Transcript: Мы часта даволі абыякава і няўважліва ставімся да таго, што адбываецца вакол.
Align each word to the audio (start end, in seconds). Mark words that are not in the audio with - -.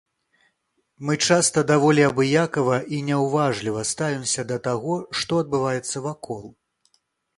Мы 1.09 1.13
часта 1.25 1.63
даволі 1.71 2.07
абыякава 2.09 2.77
і 2.99 3.03
няўважліва 3.11 3.83
ставімся 3.93 4.41
да 4.53 4.57
таго, 4.69 4.95
што 5.21 5.31
адбываецца 5.43 6.05
вакол. 6.11 6.43